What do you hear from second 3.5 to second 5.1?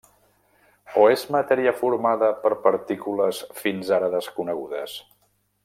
fins ara desconegudes?